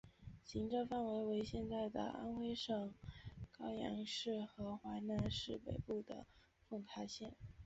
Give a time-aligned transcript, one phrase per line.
[0.43, 2.91] 行政范围为现在安徽省
[3.55, 6.25] 阜阳市和淮南市北部的
[6.67, 7.35] 凤台县。